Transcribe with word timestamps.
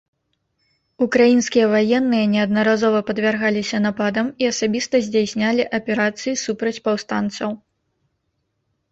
Украінскія 1.05 1.65
ваенныя 1.73 2.25
неаднаразова 2.35 2.99
падвяргаліся 3.09 3.77
нападам 3.87 4.31
і 4.45 4.47
асабіста 4.53 5.01
здзяйснялі 5.09 5.63
аперацыі 5.79 6.33
супраць 6.45 6.75
паўстанцаў. 6.89 7.49